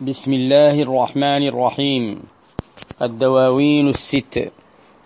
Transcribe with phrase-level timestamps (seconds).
[0.00, 2.22] بسم الله الرحمن الرحيم.
[3.02, 4.52] الدواوين الست.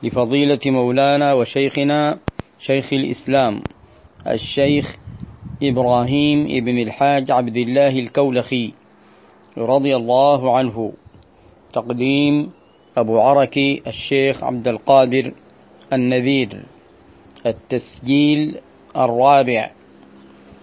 [0.02, 2.18] لفضيلة مولانا وشيخنا
[2.58, 3.62] شيخ الإسلام
[4.26, 4.96] الشيخ
[5.62, 8.72] إبراهيم ابن الحاج عبد الله الكولخي
[9.58, 10.92] رضي الله عنه.
[11.72, 12.50] تقديم
[12.96, 15.32] أبو عركي الشيخ عبد القادر
[15.92, 16.62] النذير.
[17.46, 18.58] التسجيل
[18.96, 19.70] الرابع.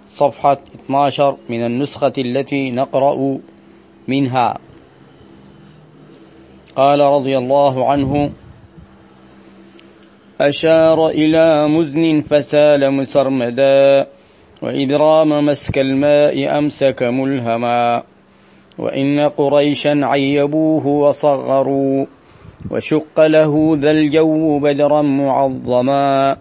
[0.09, 3.39] صفحة 12 من النسخة التي نقرأ
[4.07, 4.57] منها.
[6.75, 8.29] قال رضي الله عنه
[10.41, 14.07] أشار إلى مزن فسال مسرمدا
[14.61, 18.03] وإذ رام مسك الماء أمسك ملهما
[18.77, 22.05] وإن قريشا عيبوه وصغروا
[22.71, 26.37] وشق له ذا الجو بدرا معظما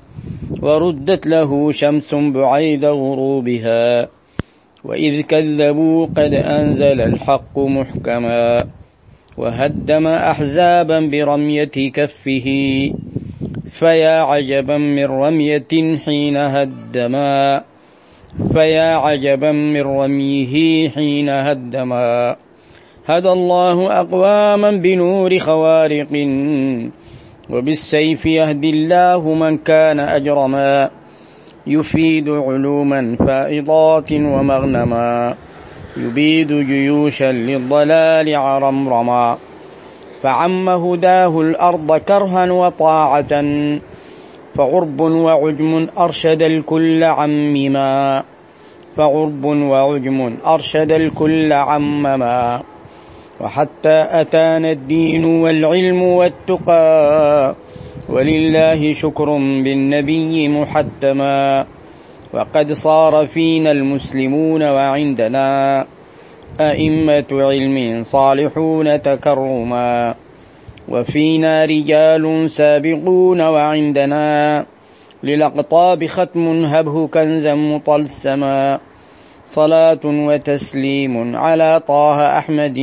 [0.63, 4.09] وردت له شمس بعيد غروبها.
[4.87, 8.65] وإذ كذبوا قد أنزل الحق محكما
[9.37, 12.49] وهدم أحزابا برمية كفه
[13.71, 17.63] فيا عجبا من رمية حين هدما
[18.53, 22.37] فيا عجبا من رميه حين هدما
[23.07, 26.13] هدى الله أقواما بنور خوارق
[27.51, 30.91] وبالسيف يهدي الله من كان أجرما
[31.67, 35.35] يفيد علوما فائضات ومغنما.
[35.97, 39.37] يبيد جيوشا للضلال عرمرما.
[40.23, 43.69] فعم هداه الأرض كرها وطاعة.
[44.55, 48.23] فغرب وعجم أرشد الكل عمما.
[48.97, 52.63] فغرب وعجم أرشد الكل عمما.
[53.41, 57.55] وحتى أتانا الدين والعلم والتقى.
[58.09, 61.67] ولله شكر بالنبي محتما.
[62.33, 65.87] وقد صار فينا المسلمون وعندنا
[66.61, 70.15] أئمة علم صالحون تكرما.
[70.89, 74.67] وفينا رجال سابقون وعندنا
[75.23, 78.79] للأقطاب ختم هبه كنزا مطلسما.
[79.47, 82.79] صلاة وتسليم على طه أحمد.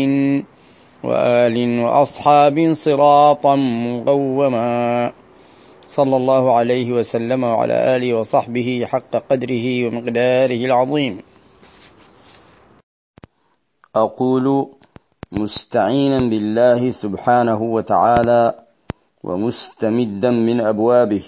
[1.03, 5.13] وآل وأصحاب صراطا مقوما.
[5.87, 11.21] صلى الله عليه وسلم وعلى آله وصحبه حق قدره ومقداره العظيم.
[13.95, 14.67] أقول
[15.31, 18.53] مستعينا بالله سبحانه وتعالى
[19.23, 21.23] ومستمدا من أبوابه.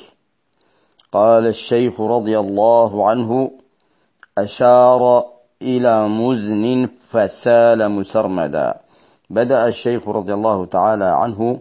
[1.12, 3.52] قال الشيخ رضي الله عنه
[4.38, 5.26] أشار
[5.62, 8.85] إلى مزن فسال مسرمدا.
[9.30, 11.60] بدأ الشيخ رضي الله تعالى عنه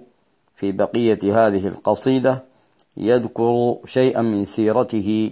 [0.56, 2.44] في بقية هذه القصيدة
[2.96, 5.30] يذكر شيئا من سيرته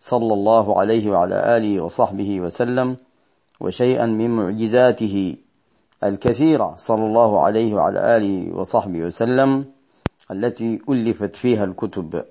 [0.00, 2.96] صلى الله عليه وعلى آله وصحبه وسلم
[3.60, 5.36] وشيئا من معجزاته
[6.04, 9.64] الكثيرة صلى الله عليه وعلى آله وصحبه وسلم
[10.30, 12.24] التي ألفت فيها الكتب.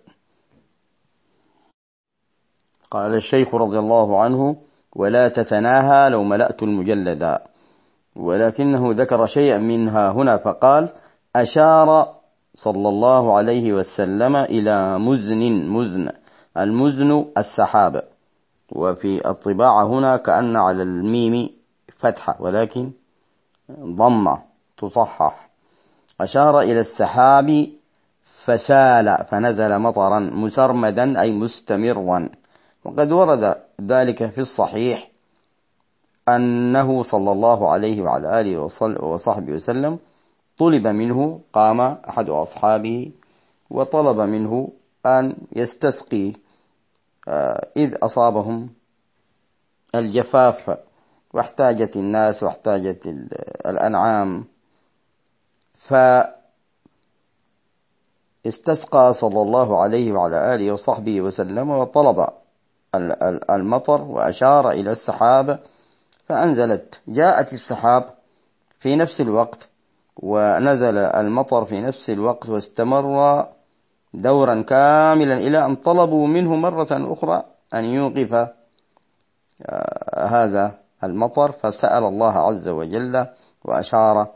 [2.92, 4.56] قال الشيخ رضي الله عنه
[4.96, 7.44] ولا تتناهى لو ملأت المجلدا
[8.16, 10.90] ولكنه ذكر شيئا منها هنا فقال
[11.36, 12.16] أشار
[12.56, 16.10] صلى الله عليه وسلم إلى مزن مزن
[16.58, 18.04] المزن السحاب.
[18.72, 21.50] وفي الطباعة هنا كأن على الميم
[21.98, 22.92] فتحة ولكن
[23.72, 24.42] ضمة
[24.78, 25.50] تصحح.
[26.22, 27.68] أشار إلى السحاب
[28.24, 32.30] فسال فنزل مطرا مسرمدا أي مستمرا.
[32.86, 35.15] وقد ورد ذلك في الصحيح
[36.30, 38.58] أنه صلى الله عليه وعلى آله
[39.04, 40.00] وصحبه وسلم
[40.58, 43.12] طلب منه قام أحد أصحابه
[43.70, 44.70] وطلب منه
[45.06, 46.34] أن يستسقي
[47.28, 48.70] آه، إذ أصابهم
[49.96, 50.78] الجفاف
[51.34, 53.08] واحتاجت الناس واحتاجت
[53.66, 54.46] الأنعام.
[55.74, 56.34] فاستسقى
[59.14, 62.28] صلى الله عليه وعلى آله وصحبه وسلم وطلب
[63.50, 65.60] المطر وأشار إلى السحاب
[66.28, 67.02] فأنزلت.
[67.08, 68.10] جاءت السحاب
[68.80, 69.68] في نفس الوقت
[70.18, 73.48] ونزل المطر في نفس الوقت واستمر
[74.14, 78.34] دورا كاملا إلى أن طلبوا منه مرة أخرى أن يوقف
[79.66, 80.74] آه، هذا
[81.04, 81.52] المطر.
[81.52, 83.26] فسأل الله عز وجل
[83.64, 84.28] وأشار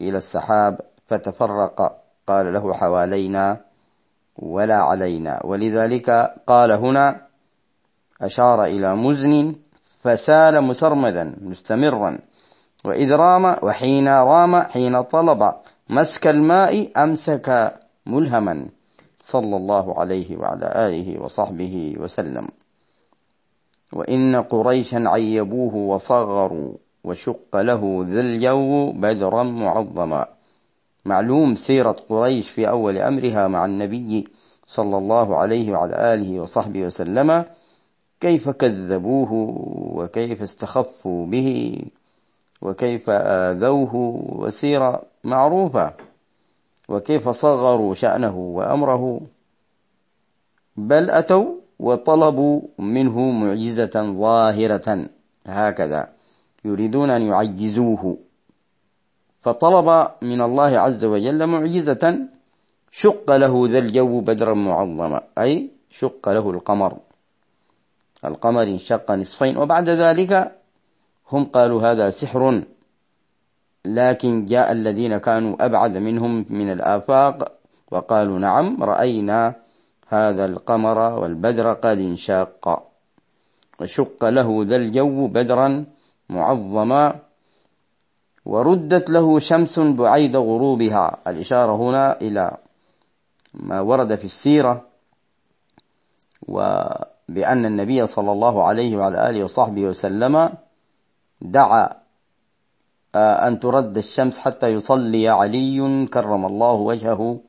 [0.00, 3.60] إلى السحاب فتفرق قال له حوالينا
[4.38, 5.40] ولا علينا.
[5.44, 7.20] ولذلك قال هنا
[8.22, 9.54] أشار إلى مزن
[10.00, 12.18] فسال مسرمدا مستمرا.
[12.84, 15.52] وإذ رام وحين رام حين طلب
[15.90, 17.74] مسك الماء أمسك
[18.06, 18.66] ملهما.
[19.22, 22.48] صلى الله عليه وعلى آله وصحبه وسلم.
[23.92, 26.72] وإن قريشا عيبوه وصغروا
[27.04, 30.26] وشق له ذي الجو بدرا معظما.
[31.04, 34.28] معلوم سيرة قريش في أول أمرها مع النبي
[34.66, 37.44] صلى الله عليه وعلى آله وصحبه وسلم.
[38.20, 39.32] كيف كذبوه
[39.96, 41.78] وكيف استخفوا به
[42.62, 43.94] وكيف آذوه
[44.38, 45.92] وسيرة معروفة
[46.88, 49.20] وكيف صغروا شأنه وأمره
[50.76, 55.08] بل أتوا وطلبوا منه معجزة ظاهرة
[55.46, 56.08] هكذا
[56.64, 58.16] يريدون أن يعجزوه
[59.42, 62.18] فطلب من الله عز وجل معجزة
[62.90, 66.92] شق له ذا الجو بدرا معظما أي شق له القمر.
[68.24, 70.52] القمر انشق نصفين وبعد ذلك
[71.32, 72.62] هم قالوا هذا سحر.
[73.84, 77.52] لكن جاء الذين كانوا أبعد منهم من الآفاق
[77.90, 79.54] وقالوا نعم رأينا
[80.08, 82.82] هذا القمر والبدر قد انشق.
[83.80, 85.84] وشق له ذا الجو بدرا
[86.28, 87.16] معظما
[88.44, 91.16] وردت له شمس بعيد غروبها.
[91.26, 92.56] الإشارة هنا إلى
[93.54, 94.84] ما ورد في السيرة
[97.28, 100.52] وبأن النبي صلى الله عليه وعلى آله وصحبه وسلم
[101.40, 101.90] دعا
[103.14, 107.40] آه، أن ترد الشمس حتى يصلي علي كرم الله وجهه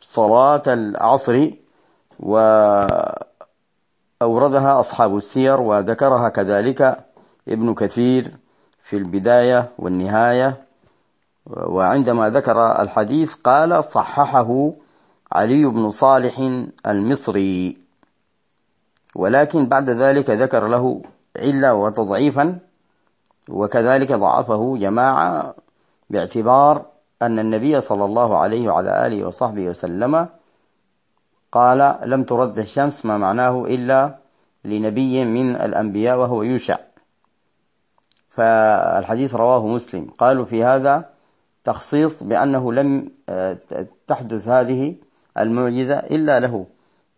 [0.00, 1.50] صلاة العصر
[2.20, 3.20] وأوردها
[4.80, 7.04] أصحاب السير وذكرها كذلك
[7.48, 8.30] ابن كثير
[8.82, 10.64] في البداية والنهاية.
[11.46, 14.72] وعندما ذكر الحديث قال صححه
[15.32, 17.83] علي بن صالح المصري.
[19.14, 21.02] ولكن بعد ذلك ذكر له
[21.36, 22.58] علة وتضعيفا
[23.48, 25.54] وكذلك ضعفه جماعة
[26.10, 26.86] باعتبار
[27.22, 30.28] أن النبي صلى الله عليه وعلى آله وصحبه وسلم
[31.52, 34.18] قال لم ترد الشمس ما معناه إلا
[34.64, 36.78] لنبي من الأنبياء وهو يوشع.
[38.30, 40.06] فالحديث رواه مسلم.
[40.18, 41.10] قالوا في هذا
[41.64, 43.58] تخصيص بأنه لم آه،
[44.06, 44.94] تحدث هذه
[45.38, 46.66] المعجزة إلا له.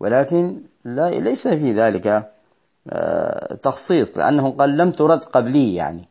[0.01, 2.33] ولكن لا ليس في ذلك
[2.89, 6.09] آه، تخصيص لأنه قال لم ترد قبلي يعني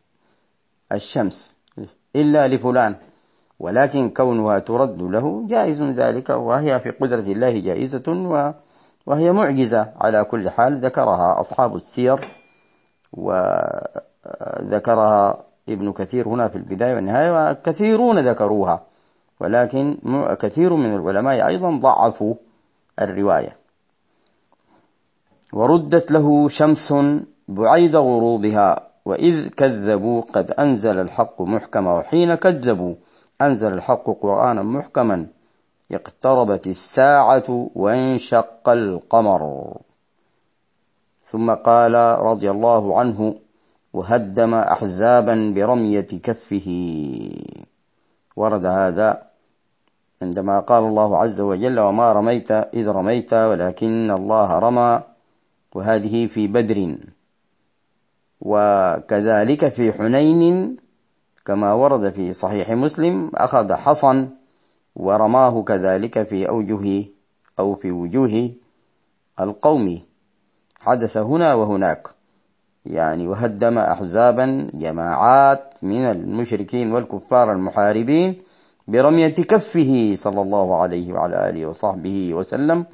[0.91, 1.57] الشمس
[2.15, 2.95] إلا لفلان
[3.59, 8.53] ولكن كونها ترد له جائز ذلك وهي في قدرة الله جائزة
[9.05, 12.29] وهي معجزة على كل حال ذكرها أصحاب السير
[13.13, 13.95] وذكرها
[15.69, 18.83] ابن كثير هنا في البداية والنهاية وكثيرون ذكروها
[19.39, 19.97] ولكن
[20.39, 22.35] كثير من العلماء أيضا ضعفوا
[23.01, 23.55] الرواية.
[25.53, 26.93] وردت له شمس
[27.47, 32.95] بعيد غروبها وإذ كذبوا قد أنزل الحق محكما وحين كذبوا
[33.41, 35.27] أنزل الحق قرآنا محكما
[35.91, 39.73] اقتربت الساعة وانشق القمر.
[41.21, 41.95] ثم قال
[42.29, 43.35] رضي الله عنه
[43.93, 46.67] وهدم أحزابا برمية كفه.
[48.35, 49.21] ورد هذا
[50.21, 55.14] عندما قال الله عز وجل وما رميت إذ رميت ولكن الله رمى
[55.75, 56.95] وهذه في بدر.
[58.41, 60.77] وكذلك في حنين
[61.45, 64.29] كما ورد في صحيح مسلم أخذ حصا
[64.95, 67.05] ورماه كذلك في أوجه
[67.59, 68.51] أو في وجوه
[69.39, 69.99] القوم.
[70.79, 72.07] حدث هنا وهناك.
[72.85, 78.35] يعني وهدم أحزابا جماعات من المشركين والكفار المحاربين
[78.87, 82.85] برمية كفه صلى الله عليه وعلى آله وصحبه وسلم.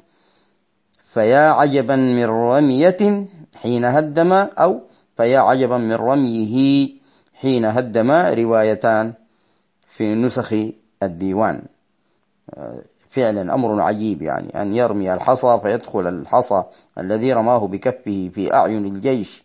[1.12, 3.26] فيا عجبا من رمية
[3.56, 4.80] حين هدم أو
[5.16, 6.88] فيا عجبا من رميه
[7.34, 9.12] حين هدم روايتان
[9.88, 10.54] في نسخ
[11.02, 11.62] الديوان.
[13.10, 16.64] فعلا أمر عجيب يعني أن يرمي الحصى فيدخل الحصى
[16.98, 19.44] الذي رماه بكفه في أعين الجيش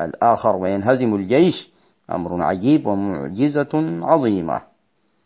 [0.00, 1.70] الآخر وينهزم الجيش.
[2.10, 4.60] أمر عجيب ومعجزة عظيمة.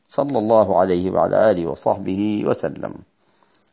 [0.08, 2.94] صلى الله عليه وعلى آله وصحبه وسلم.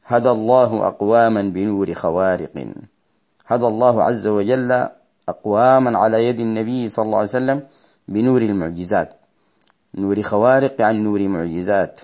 [0.05, 2.51] هدى الله أقواما بنور خوارق.
[3.47, 4.87] هدى الله عز وجل
[5.29, 7.61] أقواما على يد النبي صلى الله عليه وسلم
[8.07, 9.13] بنور المعجزات.
[9.95, 11.99] نور خوارق عن نور معجزات.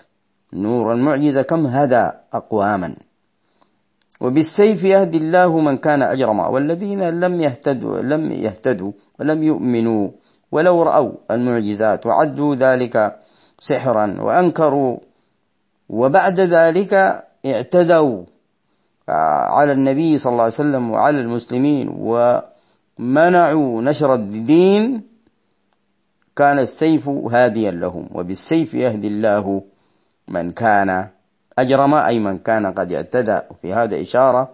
[0.53, 2.95] نور المعجزة كم هدى أقواما.
[4.21, 6.47] وبالسيف يهدي الله من كان أجرما.
[6.47, 10.09] والذين لم يهتدوا لم يهتدوا ولم يؤمنوا
[10.51, 13.19] ولو رأوا المعجزات وعدوا ذلك
[13.59, 14.97] سحرا وأنكروا.
[15.89, 18.23] وبعد ذلك اعتدوا
[19.57, 25.01] على النبي صلى الله عليه وسلم وعلى المسلمين ومنعوا نشر الدين
[26.35, 29.63] كان السيف هاديا لهم وبالسيف يهدي الله
[30.27, 31.09] من كان
[31.59, 33.39] أجرم أي من كان قد اعتدى.
[33.61, 34.49] في هذا إشارة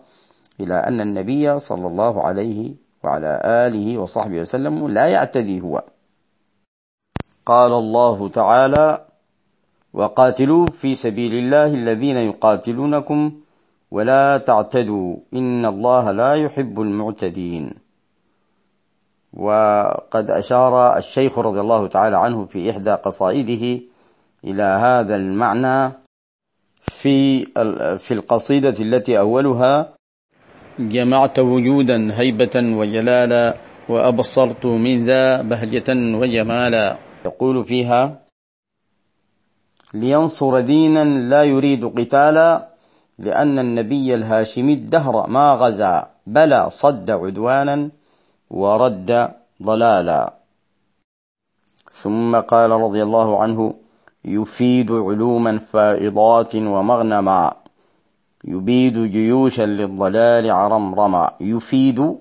[0.60, 2.74] إلى أن النبي صلى الله عليه
[3.04, 5.84] وعلى آله وصحبه وسلم لا يعتدي هو.
[7.46, 9.06] قال الله تعالى
[9.94, 13.32] وقاتلوا في سبيل الله الذين يقاتلونكم
[13.92, 15.16] ولا تعتدوا.
[15.34, 17.74] إن الله لا يحب المعتدين.
[19.34, 23.82] وقد أشار الشيخ رضي الله تعالى عنه في إحدى قصائده
[24.46, 25.94] إلى هذا المعنى
[26.82, 27.46] في
[27.98, 29.94] في القصيدة التي أولها
[30.80, 33.56] جمعت وجودا هيبة وجلالا
[33.90, 36.98] وأبصرت من ذا بهجة وجمالا.
[37.26, 38.23] يقول فيها
[39.94, 42.68] لينصر دينا لا يريد قتالا
[43.20, 47.90] لأن النبي الهاشمي الدهر ما غزا بلى صد عدوانا
[48.50, 49.32] ورد
[49.64, 50.34] ضلالا.
[51.92, 53.74] ثم قال رضي الله عنه
[54.26, 57.54] يفيد علوما فائضات ومغنما
[58.46, 62.16] يبيد جيوشا للضلال عرمرما يفيد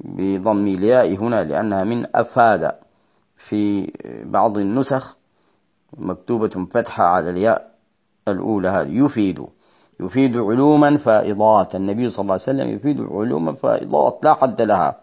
[0.00, 2.74] بضم الياء هنا لأنها من أفاد
[3.36, 3.92] في
[4.24, 5.16] بعض النسخ
[5.98, 7.74] مكتوبة فتحة على الياء
[8.28, 8.88] الأولى هذه.
[9.04, 9.46] يفيد.
[10.00, 11.74] يفيد علوما فائضات.
[11.74, 15.00] النبي صلى الله عليه وسلم يفيد علوما فائضات لا حد لها.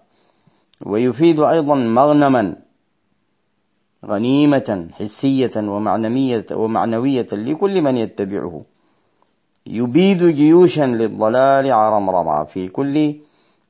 [0.86, 2.56] ويفيد أيضا مغنما
[4.06, 8.62] غنيمة حسية ومعنوية, ومعنوية لكل من يتبعه.
[9.68, 13.16] يبيد جيوشا للضلال عرمرما في كل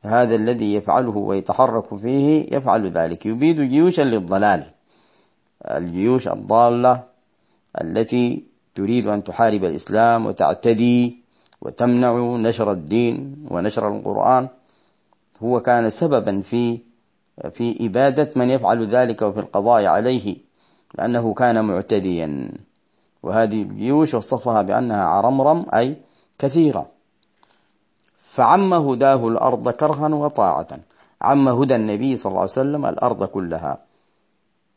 [0.01, 3.25] هذا الذي يفعله ويتحرك فيه يفعل ذلك.
[3.25, 4.63] يبيد جيوشا للضلال.
[5.65, 7.08] الجيوش الضالة
[7.81, 8.43] التي
[8.75, 11.23] تريد أن تحارب الإسلام وتعتدي
[11.61, 14.47] وتمنع نشر الدين ونشر القرآن
[15.43, 16.79] هو كان سببا في
[17.53, 20.37] في إبادة من يفعل ذلك وفي القضاء عليه
[20.97, 22.51] لأنه كان معتديا.
[23.23, 25.97] وهذه الجيوش وصفها بأنها عرمرم أي
[26.39, 26.85] كثيرة.
[28.17, 30.79] فعم هداه الأرض كرها وطاعة.
[31.21, 33.77] عم هدى النبي صلى الله عليه وسلم الأرض كلها.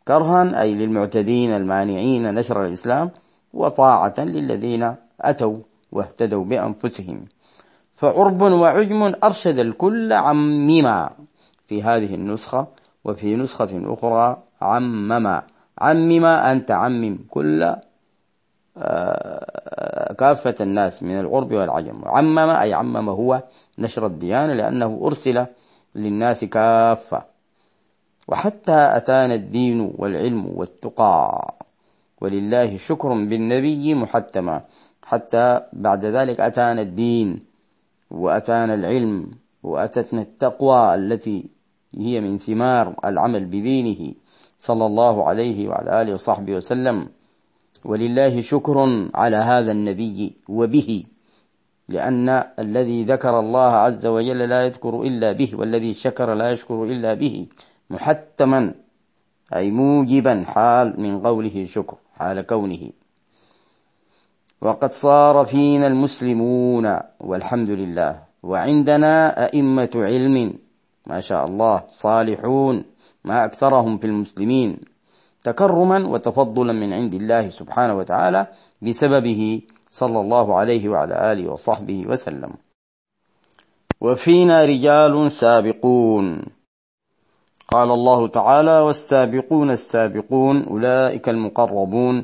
[0.09, 3.11] كرها أي للمعتدين المانعين نشر الإسلام
[3.55, 5.57] وطاعة للذين أتوا
[5.93, 7.25] واهتدوا بأنفسهم.
[7.95, 11.11] فعرب وعجم أرشد الكل عمما.
[11.69, 12.67] في هذه النسخة
[13.05, 15.43] وفي نسخة أخرى عمما.
[15.79, 17.77] عمما أن تعمم كل
[18.77, 22.03] آه، كافة الناس من العرب والعجم.
[22.05, 23.43] عمم أي عمم هو
[23.79, 25.47] نشر الديانة لأنه أرسل
[25.95, 27.32] للناس كافة.
[28.29, 31.55] وحتى أتانا الدين والعلم والتقى.
[32.21, 34.62] ولله شكر بالنبي محتما.
[35.02, 37.43] حتى بعد ذلك أتانا الدين
[38.11, 39.31] وأتانا العلم
[39.62, 41.45] وأتتنا التقوى التي
[41.95, 44.14] هي من ثمار العمل بدينه.
[44.59, 47.07] صلى الله عليه وعلى آله وصحبه وسلم.
[47.85, 51.05] ولله شكر على هذا النبي وبه.
[51.88, 57.14] لأن الذي ذكر الله عز وجل لا يذكر إلا به والذي شكر لا يشكر إلا
[57.14, 57.47] به.
[57.93, 58.75] محتما
[59.55, 62.91] أي موجبا حال من قوله شكر حال كونه.
[64.61, 68.23] وقد صار فينا المسلمون والحمد لله.
[68.43, 70.55] وعندنا أئمة علم
[71.07, 72.85] ما شاء الله صالحون
[73.25, 74.81] ما أكثرهم في المسلمين.
[75.45, 78.47] تكرما وتفضلا من عند الله سبحانه وتعالى
[78.83, 82.53] بسببه صلى الله عليه وعلى آله وصحبه وسلم.
[84.01, 86.43] وفينا رجال سابقون.
[87.73, 92.23] قال الله تعالى والسابقون السابقون أولئك المقربون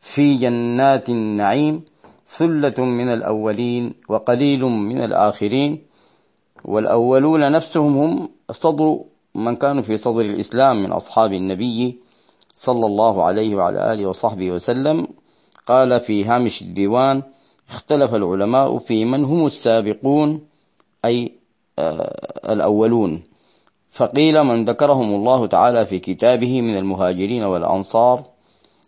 [0.00, 1.84] في جنات النعيم
[2.28, 5.78] ثلة من الأولين وقليل من الآخرين
[6.64, 9.00] والأولون نفسهم هم صدر
[9.34, 11.98] من كانوا في صدر الإسلام من أصحاب النبي
[12.56, 15.06] صلى الله عليه وعلى آله وصحبه وسلم.
[15.66, 17.22] قال في هامش الديوان
[17.70, 20.40] اختلف العلماء في من هم السابقون
[21.04, 21.32] أي
[21.78, 23.22] آه، الأولون.
[23.90, 28.24] فقيل من ذكرهم الله تعالى في كتابه من المهاجرين والأنصار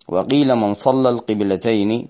[0.08, 2.08] وقيل من صلى القبلتين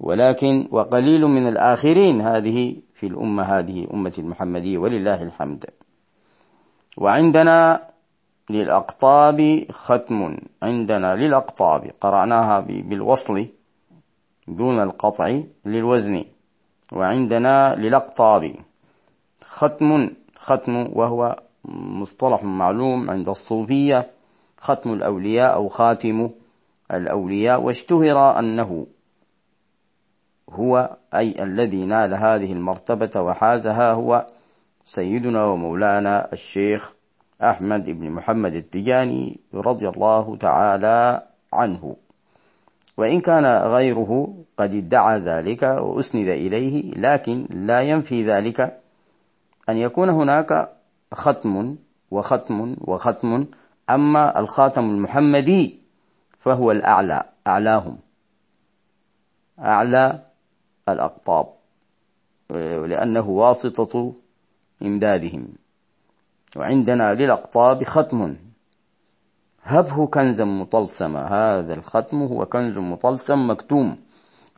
[0.00, 5.64] ولكن وقليل من الآخرين هذه في الأمة هذه أمة المحمدية ولله الحمد.
[6.96, 7.88] وعندنا
[8.50, 13.46] للأقطاب ختم عندنا للأقطاب قرأناها بالوصل
[14.48, 16.24] دون القطع للوزن.
[16.92, 18.56] وعندنا للأقطاب
[19.44, 21.36] ختم ختم وهو
[21.74, 24.10] مصطلح معلوم عند الصوفية
[24.58, 26.30] ختم الأولياء أو خاتم
[26.92, 28.86] الأولياء واشتهر أنه
[30.50, 34.26] هو أي الذي نال هذه المرتبة وحازها هو
[34.84, 36.94] سيدنا ومولانا الشيخ
[37.42, 41.96] أحمد بن محمد التجاني رضي الله تعالى عنه.
[42.96, 48.80] وإن كان غيره قد ادعى ذلك وأسند إليه لكن لا ينفي ذلك
[49.68, 50.75] أن يكون هناك
[51.14, 51.76] ختم
[52.10, 53.46] وختم وختم.
[53.90, 55.80] أما الخاتم المحمدي
[56.38, 57.98] فهو الأعلى أعلاهم.
[59.58, 60.24] أعلى
[60.88, 61.46] الأقطاب
[62.90, 64.12] لأنه واسطة
[64.82, 65.48] إمدادهم.
[66.56, 68.36] وعندنا للأقطاب ختم.
[69.62, 73.96] هبه كنزا مطلسما هذا الختم هو كنز مطلسم مكتوم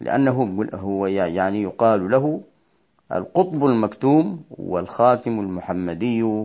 [0.00, 2.40] لأنه هو يعني يقال له
[3.12, 6.44] القطب المكتوم والخاتم المحمدي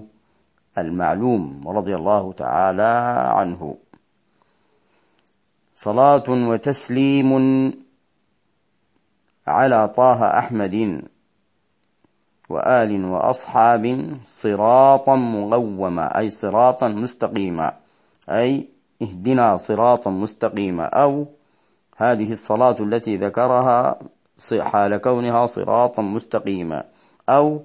[0.77, 2.91] المعلوم رضي الله تعالى
[3.35, 3.75] عنه.
[5.75, 7.31] صلاة وتسليم
[9.47, 11.03] على طه أحمد
[12.49, 13.83] وآل وأصحاب
[14.27, 17.73] صراطا مغوما أي صراطا مستقيما
[18.29, 18.69] أي
[19.01, 21.25] اهدنا صراطا مستقيما أو
[21.97, 23.99] هذه الصلاة التي ذكرها
[24.61, 26.83] حال كونها صراطا مستقيما.
[27.29, 27.61] أو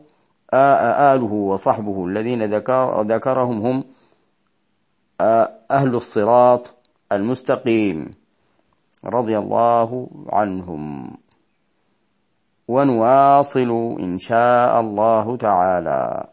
[0.55, 3.85] آله وصحبه الذين ذكر ذكرهم هم
[5.71, 6.75] أهل الصراط
[7.13, 8.11] المستقيم.
[9.05, 11.17] رضي الله عنهم.
[12.69, 16.27] ونواصل إن شاء الله تعالى.